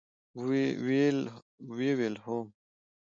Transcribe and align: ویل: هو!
ویل: 1.71 2.15
هو! 2.25 2.39